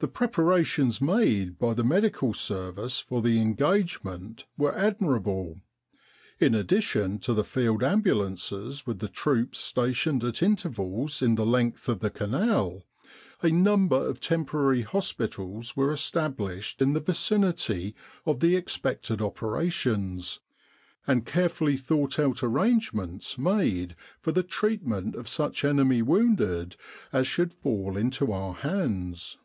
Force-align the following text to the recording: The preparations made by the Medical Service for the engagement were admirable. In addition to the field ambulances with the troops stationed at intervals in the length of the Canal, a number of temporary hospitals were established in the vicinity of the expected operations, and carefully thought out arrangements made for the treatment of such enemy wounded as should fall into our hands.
The 0.00 0.08
preparations 0.08 1.00
made 1.00 1.56
by 1.56 1.72
the 1.72 1.84
Medical 1.84 2.32
Service 2.34 2.98
for 2.98 3.22
the 3.22 3.40
engagement 3.40 4.44
were 4.58 4.76
admirable. 4.76 5.60
In 6.40 6.52
addition 6.52 7.20
to 7.20 7.32
the 7.32 7.44
field 7.44 7.84
ambulances 7.84 8.88
with 8.88 8.98
the 8.98 9.06
troops 9.08 9.58
stationed 9.58 10.24
at 10.24 10.42
intervals 10.42 11.22
in 11.22 11.36
the 11.36 11.46
length 11.46 11.88
of 11.88 12.00
the 12.00 12.10
Canal, 12.10 12.82
a 13.40 13.50
number 13.52 13.94
of 13.96 14.20
temporary 14.20 14.82
hospitals 14.82 15.76
were 15.76 15.92
established 15.92 16.82
in 16.82 16.92
the 16.94 16.98
vicinity 16.98 17.94
of 18.26 18.40
the 18.40 18.56
expected 18.56 19.22
operations, 19.22 20.40
and 21.06 21.24
carefully 21.24 21.76
thought 21.76 22.18
out 22.18 22.42
arrangements 22.42 23.38
made 23.38 23.94
for 24.20 24.32
the 24.32 24.42
treatment 24.42 25.14
of 25.14 25.28
such 25.28 25.64
enemy 25.64 26.02
wounded 26.02 26.74
as 27.12 27.28
should 27.28 27.52
fall 27.52 27.96
into 27.96 28.32
our 28.32 28.54
hands. 28.54 29.38